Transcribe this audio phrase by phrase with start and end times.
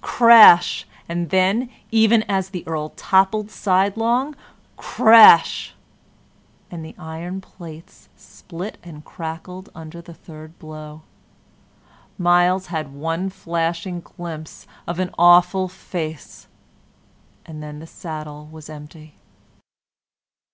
[0.00, 0.86] crash!
[1.06, 4.34] And then, even as the Earl toppled sidelong,
[4.78, 5.74] crash!
[6.70, 11.02] And the iron plates split and crackled under the third blow.
[12.16, 16.48] Myles had one flashing glimpse of an awful face,
[17.44, 19.16] and then the saddle was empty.